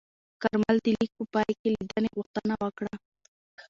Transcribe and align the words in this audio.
کارمل 0.41 0.77
د 0.83 0.87
لیک 0.97 1.11
په 1.17 1.23
پای 1.33 1.51
کې 1.59 1.67
لیدنې 1.73 2.09
غوښتنه 2.17 2.53
وکړه. 2.63 2.93